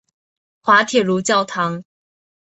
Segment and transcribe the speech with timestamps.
[0.63, 1.83] 滑铁卢教堂。